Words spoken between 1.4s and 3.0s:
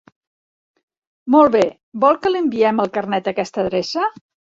bé, vol que li enviem el